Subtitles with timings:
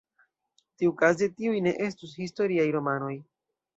[0.83, 3.13] Tiukaze tiuj ne estus historiaj romanoj.